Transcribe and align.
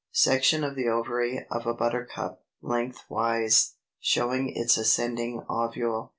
Section 0.13 0.63
of 0.63 0.73
the 0.75 0.87
ovary 0.87 1.45
of 1.51 1.67
a 1.67 1.75
Buttercup, 1.75 2.41
lengthwise, 2.59 3.75
showing 3.99 4.49
its 4.51 4.75
ascending 4.75 5.43
ovule. 5.47 6.09